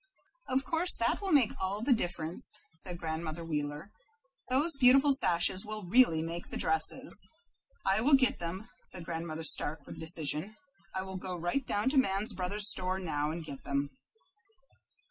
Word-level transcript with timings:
"Of 0.47 0.63
course 0.65 0.95
they 0.95 1.05
will 1.21 1.31
make 1.31 1.51
all 1.61 1.83
the 1.83 1.93
difference," 1.93 2.59
said 2.73 2.97
Grandmother 2.97 3.45
Wheeler. 3.45 3.91
"Those 4.49 4.75
beautiful 4.77 5.13
sashes 5.13 5.63
will 5.63 5.83
really 5.83 6.23
make 6.23 6.47
the 6.49 6.57
dresses." 6.57 7.31
"I 7.85 8.01
will 8.01 8.15
get 8.15 8.39
them," 8.39 8.67
said 8.81 9.05
Grandmother 9.05 9.43
Stark, 9.43 9.85
with 9.85 9.99
decision. 9.99 10.55
"I 10.95 11.03
will 11.03 11.17
go 11.17 11.35
right 11.35 11.67
down 11.67 11.91
to 11.91 11.97
Mann 11.97 12.25
Brothers' 12.35 12.67
store 12.71 12.97
now 12.97 13.29
and 13.29 13.45
get 13.45 13.63
them." 13.63 13.91